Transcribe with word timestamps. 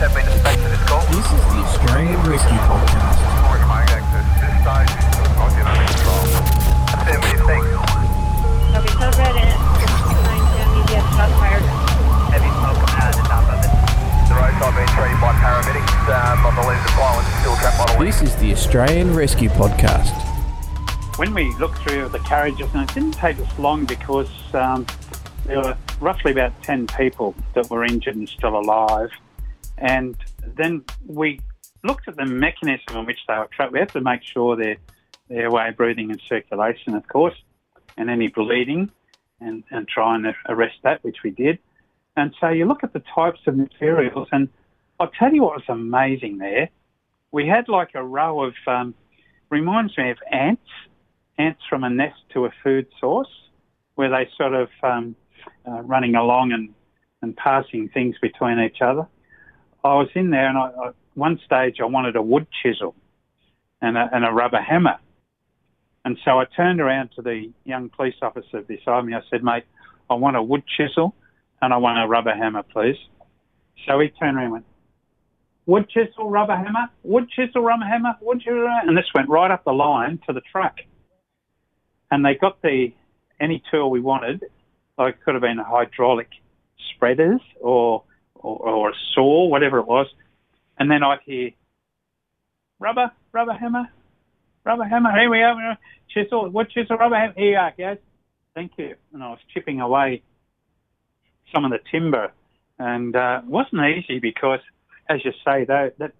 have 0.00 0.14
been. 0.14 0.24
This 0.24 1.26
is 1.26 1.42
the 1.52 1.60
Australian 1.60 2.20
Rescue 2.22 2.56
Podcast. 2.64 3.20
This 17.98 18.22
is 18.22 18.36
the 18.36 18.52
Australian 18.52 19.14
Rescue 19.14 19.50
Podcast. 19.50 20.16
When 21.18 21.34
we 21.34 21.54
looked 21.56 21.76
through 21.78 22.08
the 22.08 22.18
carriages, 22.20 22.68
and 22.72 22.88
it 22.88 22.94
didn't 22.94 23.12
take 23.12 23.38
us 23.38 23.58
long 23.58 23.84
because 23.84 24.30
um, 24.54 24.86
there 25.44 25.58
were 25.58 25.76
roughly 26.00 26.32
about 26.32 26.62
10 26.62 26.86
people 26.86 27.34
that 27.54 27.68
were 27.68 27.84
injured 27.84 28.16
and 28.16 28.26
still 28.26 28.58
alive. 28.58 29.10
And 29.80 30.16
then 30.56 30.84
we 31.06 31.40
looked 31.82 32.06
at 32.06 32.16
the 32.16 32.26
mechanism 32.26 32.96
in 32.96 33.06
which 33.06 33.20
they 33.26 33.34
were 33.34 33.48
trapped. 33.50 33.72
We 33.72 33.78
had 33.78 33.90
to 33.92 34.00
make 34.00 34.22
sure 34.22 34.54
their, 34.54 34.76
their 35.28 35.50
way 35.50 35.68
of 35.68 35.76
breathing 35.76 36.10
and 36.10 36.20
circulation, 36.28 36.94
of 36.94 37.08
course, 37.08 37.34
and 37.96 38.10
any 38.10 38.28
bleeding, 38.28 38.90
and, 39.40 39.64
and 39.70 39.88
try 39.88 40.14
and 40.14 40.34
arrest 40.48 40.76
that, 40.82 41.02
which 41.02 41.18
we 41.24 41.30
did. 41.30 41.58
And 42.16 42.34
so 42.40 42.48
you 42.48 42.66
look 42.66 42.84
at 42.84 42.92
the 42.92 43.02
types 43.14 43.40
of 43.46 43.56
materials, 43.56 44.28
and 44.32 44.48
I'll 44.98 45.08
tell 45.18 45.32
you 45.32 45.42
what 45.42 45.56
was 45.56 45.64
amazing 45.68 46.38
there. 46.38 46.68
We 47.32 47.46
had 47.46 47.68
like 47.68 47.90
a 47.94 48.04
row 48.04 48.44
of, 48.44 48.54
um, 48.66 48.94
reminds 49.48 49.96
me 49.96 50.10
of 50.10 50.18
ants, 50.30 50.68
ants 51.38 51.62
from 51.68 51.84
a 51.84 51.90
nest 51.90 52.20
to 52.34 52.44
a 52.44 52.50
food 52.62 52.86
source, 53.00 53.30
where 53.94 54.10
they 54.10 54.28
sort 54.36 54.52
of 54.52 54.68
um, 54.82 55.16
uh, 55.66 55.80
running 55.82 56.16
along 56.16 56.52
and, 56.52 56.74
and 57.22 57.36
passing 57.36 57.88
things 57.88 58.16
between 58.20 58.58
each 58.58 58.82
other. 58.82 59.06
I 59.82 59.94
was 59.94 60.08
in 60.14 60.30
there, 60.30 60.48
and 60.48 60.58
I, 60.58 60.62
I, 60.62 60.90
one 61.14 61.40
stage 61.44 61.76
I 61.80 61.86
wanted 61.86 62.16
a 62.16 62.22
wood 62.22 62.46
chisel 62.62 62.94
and 63.80 63.96
a, 63.96 64.08
and 64.12 64.24
a 64.24 64.30
rubber 64.30 64.60
hammer. 64.60 64.98
And 66.04 66.18
so 66.24 66.38
I 66.38 66.44
turned 66.44 66.80
around 66.80 67.10
to 67.16 67.22
the 67.22 67.50
young 67.64 67.90
police 67.90 68.14
officer 68.22 68.62
beside 68.62 69.04
me. 69.04 69.14
I 69.14 69.20
said, 69.30 69.44
mate, 69.44 69.64
I 70.08 70.14
want 70.14 70.36
a 70.36 70.42
wood 70.42 70.62
chisel 70.76 71.14
and 71.60 71.74
I 71.74 71.76
want 71.76 71.98
a 71.98 72.08
rubber 72.08 72.34
hammer, 72.34 72.62
please. 72.62 72.96
So 73.86 74.00
he 74.00 74.08
turned 74.08 74.36
around 74.36 74.44
and 74.44 74.52
went, 74.52 74.66
wood 75.66 75.88
chisel, 75.90 76.30
rubber 76.30 76.56
hammer, 76.56 76.88
wood 77.02 77.28
chisel, 77.30 77.62
rubber 77.62 77.84
hammer, 77.84 78.14
wood 78.20 78.40
chisel, 78.40 78.66
and 78.66 78.96
this 78.96 79.06
went 79.14 79.28
right 79.28 79.50
up 79.50 79.64
the 79.64 79.72
line 79.72 80.18
to 80.26 80.32
the 80.32 80.40
truck. 80.50 80.76
And 82.10 82.24
they 82.24 82.34
got 82.34 82.60
the 82.62 82.92
any 83.38 83.62
tool 83.70 83.90
we 83.90 84.00
wanted, 84.00 84.44
like 84.98 85.14
it 85.14 85.24
could 85.24 85.34
have 85.34 85.42
been 85.42 85.58
hydraulic 85.58 86.28
spreaders 86.94 87.40
or, 87.60 88.02
or, 88.42 88.58
or 88.58 88.90
a 88.90 88.94
saw, 89.14 89.46
whatever 89.46 89.78
it 89.78 89.86
was. 89.86 90.06
And 90.78 90.90
then 90.90 91.02
I'd 91.02 91.20
hear, 91.24 91.50
rubber, 92.78 93.10
rubber 93.32 93.52
hammer, 93.52 93.88
rubber 94.64 94.84
hammer, 94.84 95.12
here 95.12 95.30
we 95.30 95.42
are, 95.42 95.78
chisel, 96.08 96.48
wood 96.48 96.70
chisel, 96.70 96.96
rubber 96.96 97.16
hammer, 97.16 97.34
here 97.36 97.50
you 97.50 97.56
are, 97.56 97.74
guys. 97.76 97.98
Thank 98.54 98.72
you. 98.78 98.94
And 99.12 99.22
I 99.22 99.30
was 99.30 99.38
chipping 99.52 99.80
away 99.80 100.22
some 101.54 101.64
of 101.64 101.70
the 101.70 101.78
timber. 101.90 102.32
And 102.78 103.14
uh, 103.14 103.42
it 103.44 103.48
wasn't 103.48 103.82
easy 103.82 104.18
because, 104.18 104.60
as 105.08 105.24
you 105.24 105.32
say, 105.44 105.64
that, 105.66 105.98
that 105.98 106.12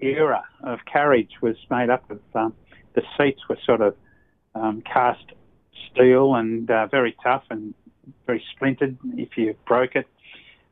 era 0.00 0.44
of 0.62 0.78
carriage 0.90 1.32
was 1.42 1.56
made 1.70 1.90
up 1.90 2.08
of 2.10 2.20
um, 2.34 2.54
the 2.94 3.02
seats 3.18 3.40
were 3.48 3.58
sort 3.64 3.80
of 3.80 3.94
um, 4.54 4.82
cast 4.82 5.24
steel 5.90 6.34
and 6.34 6.70
uh, 6.70 6.86
very 6.86 7.16
tough 7.22 7.42
and 7.50 7.74
very 8.26 8.42
splintered 8.54 8.96
if 9.14 9.36
you 9.36 9.54
broke 9.66 9.96
it. 9.96 10.06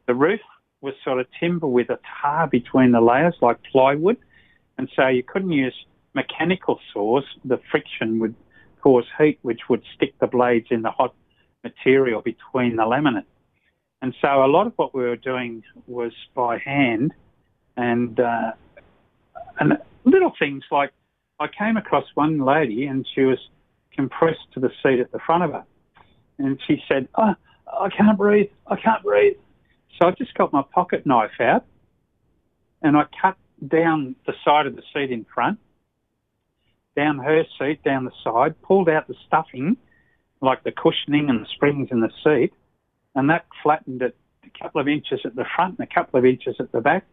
The 0.06 0.14
roof 0.14 0.41
was 0.81 0.95
sort 1.05 1.20
of 1.20 1.27
timber 1.39 1.67
with 1.67 1.90
a 1.90 1.98
tar 2.20 2.48
between 2.48 2.92
the 2.92 3.01
layers 3.01 3.36
like 3.40 3.58
plywood, 3.70 4.18
and 4.79 4.89
so 4.96 5.07
you 5.07 5.23
couldn't 5.23 5.52
use 5.52 5.74
mechanical 6.14 6.80
saws. 6.92 7.24
The 7.45 7.61
friction 7.70 8.18
would 8.18 8.35
cause 8.83 9.05
heat, 9.18 9.39
which 9.42 9.61
would 9.68 9.83
stick 9.95 10.14
the 10.18 10.27
blades 10.27 10.67
in 10.70 10.83
the 10.83 10.91
hot 10.91 11.14
material 11.62 12.20
between 12.20 12.77
the 12.77 12.83
laminate. 12.83 13.24
And 14.02 14.14
so 14.20 14.45
a 14.45 14.46
lot 14.46 14.67
of 14.67 14.73
what 14.77 14.95
we 14.95 15.02
were 15.02 15.17
doing 15.17 15.62
was 15.86 16.12
by 16.35 16.58
hand 16.58 17.12
and, 17.77 18.18
uh, 18.18 18.52
and 19.61 19.79
little 20.05 20.33
things 20.36 20.64
like 20.73 20.91
I 21.39 21.46
came 21.46 21.77
across 21.77 22.05
one 22.14 22.41
lady 22.41 22.86
and 22.86 23.07
she 23.14 23.23
was 23.23 23.39
compressed 23.95 24.52
to 24.55 24.61
the 24.61 24.70
seat 24.83 24.98
at 24.98 25.12
the 25.12 25.20
front 25.20 25.45
of 25.45 25.52
her. 25.52 25.64
And 26.39 26.58
she 26.67 26.83
said, 26.89 27.07
oh, 27.14 27.35
I 27.68 27.89
can't 27.91 28.18
breathe. 28.18 28.51
I 28.67 28.77
can't 28.77 29.02
breathe. 29.05 29.36
So 29.98 30.08
I 30.08 30.13
just 30.13 30.35
got 30.35 30.53
my 30.53 30.63
pocket 30.63 31.07
knife 31.07 31.41
out 31.41 31.64
and 32.83 32.97
I 32.97 33.05
cut 33.20 33.36
down 33.67 34.17
the 34.27 34.35
side 34.45 34.67
of 34.67 34.75
the 34.77 34.83
seat 34.92 35.11
in 35.11 35.25
front, 35.33 35.58
down 36.97 37.19
her 37.19 37.45
seat, 37.58 37.83
down 37.85 38.05
the 38.05 38.13
side, 38.25 38.61
pulled 38.63 38.89
out 38.89 39.07
the 39.08 39.14
stuffing, 39.27 39.77
like 40.41 40.64
the 40.64 40.73
cushioning 40.73 41.30
and 41.30 41.42
the 41.42 41.48
springs 41.55 41.89
in 41.91 42.01
the 42.01 42.11
seat, 42.25 42.53
and 43.14 43.30
that 43.30 43.47
flattened 43.63 44.03
it 44.03 44.17
a 44.45 44.58
couple 44.63 44.80
of 44.80 44.89
inches 44.89 45.20
at 45.25 45.36
the 45.36 45.45
front 45.55 45.79
and 45.79 45.89
a 45.89 45.95
couple 45.95 46.19
of 46.19 46.27
inches 46.27 46.57
at 46.59 46.73
the 46.73 46.80
back, 46.80 47.07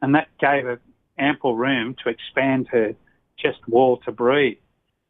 and 0.00 0.14
that 0.14 0.28
gave 0.38 0.64
her 0.64 0.80
ample 1.18 1.54
room 1.54 1.94
to 2.02 2.08
expand 2.08 2.66
her 2.68 2.94
chest 3.38 3.60
wall 3.68 3.98
to 3.98 4.12
breathe. 4.12 4.56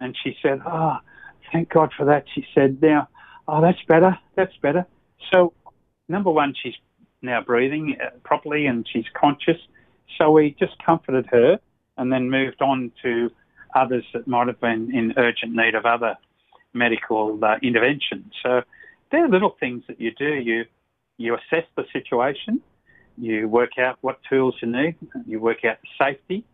And 0.01 0.17
she 0.23 0.37
said, 0.43 0.61
"Oh, 0.67 0.99
thank 1.53 1.69
God 1.69 1.93
for 1.97 2.07
that." 2.07 2.25
She 2.35 2.47
said, 2.55 2.83
"Now, 2.83 3.09
oh, 3.47 3.61
that's 3.61 3.83
better. 3.87 4.19
That's 4.35 4.57
better." 4.57 4.87
So, 5.31 5.53
number 6.09 6.31
one, 6.31 6.55
she's 6.61 6.75
now 7.23 7.41
breathing 7.41 7.97
uh, 8.03 8.11
properly 8.25 8.67
and 8.67 8.87
she's 8.91 9.07
conscious. 9.15 9.59
So 10.19 10.31
we 10.31 10.57
just 10.59 10.75
comforted 10.85 11.27
her 11.31 11.59
and 11.97 12.13
then 12.13 12.31
moved 12.31 12.63
on 12.63 12.93
to 13.03 13.31
others 13.75 14.05
that 14.13 14.27
might 14.27 14.49
have 14.49 14.61
been 14.61 14.95
in 14.95 15.15
urgent 15.17 15.55
need 15.55 15.75
of 15.75 15.87
other 15.87 16.17
medical 16.73 17.39
uh, 17.43 17.57
intervention. 17.63 18.31
So 18.43 18.63
there 19.11 19.25
are 19.25 19.29
little 19.29 19.57
things 19.61 19.85
that 19.89 20.01
you 20.01 20.13
do. 20.13 20.35
You 20.35 20.65
you 21.19 21.35
assess 21.35 21.67
the 21.77 21.85
situation, 21.93 22.63
you 23.19 23.47
work 23.47 23.79
out 23.79 23.99
what 24.01 24.21
tools 24.29 24.55
you 24.63 24.69
need, 24.69 24.95
you 25.27 25.39
work 25.39 25.67
out 25.67 25.77
the 25.83 25.89
safety 26.03 26.45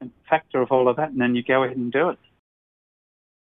and 0.00 0.10
factor 0.30 0.62
of 0.62 0.72
all 0.72 0.88
of 0.88 0.96
that, 0.96 1.10
and 1.10 1.20
then 1.20 1.34
you 1.34 1.42
go 1.42 1.62
ahead 1.62 1.76
and 1.76 1.92
do 1.92 2.08
it. 2.08 2.18